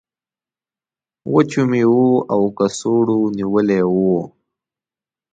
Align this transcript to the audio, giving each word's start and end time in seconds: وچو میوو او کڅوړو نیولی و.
وچو 1.33 1.61
میوو 1.69 2.07
او 2.33 2.41
کڅوړو 2.57 3.19
نیولی 3.37 3.81
و. 3.93 3.95